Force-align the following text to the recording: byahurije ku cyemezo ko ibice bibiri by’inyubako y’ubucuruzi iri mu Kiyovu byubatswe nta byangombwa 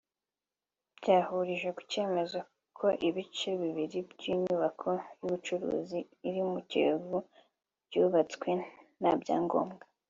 byahurije 0.99 1.69
ku 1.77 1.81
cyemezo 1.91 2.39
ko 2.77 2.87
ibice 3.07 3.49
bibiri 3.61 3.99
by’inyubako 4.11 4.89
y’ubucuruzi 5.17 5.99
iri 6.27 6.41
mu 6.51 6.59
Kiyovu 6.69 7.17
byubatswe 7.87 8.49
nta 8.99 9.13
byangombwa 9.21 9.83